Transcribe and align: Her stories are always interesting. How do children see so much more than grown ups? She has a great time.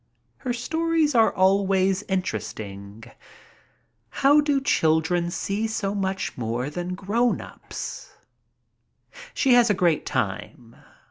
Her 0.37 0.51
stories 0.51 1.13
are 1.13 1.31
always 1.31 2.01
interesting. 2.07 3.03
How 4.09 4.41
do 4.41 4.59
children 4.59 5.29
see 5.29 5.67
so 5.67 5.93
much 5.93 6.35
more 6.35 6.71
than 6.71 6.95
grown 6.95 7.39
ups? 7.39 8.11
She 9.35 9.53
has 9.53 9.69
a 9.69 9.75
great 9.75 10.07
time. 10.07 10.75